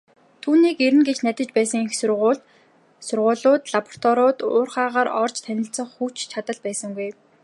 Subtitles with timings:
[0.43, 1.93] Түүнийг ирнэ гэж найдаж байсан их
[3.07, 7.09] сургуулиуд, лабораториуд, уурхайгаар орж танилцах хүч чадал байсангүй.